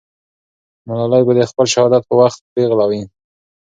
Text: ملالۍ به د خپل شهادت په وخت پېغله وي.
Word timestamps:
ملالۍ 0.87 1.21
به 1.27 1.33
د 1.37 1.41
خپل 1.49 1.65
شهادت 1.73 2.03
په 2.09 2.13
وخت 2.21 2.39
پېغله 2.53 2.85
وي. 2.89 3.01